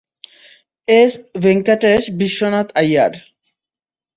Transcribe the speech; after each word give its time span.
S 0.87 1.11
Venkatesh 1.43 2.01
Vishwanath 2.19 2.67
Iyer. 2.75 3.13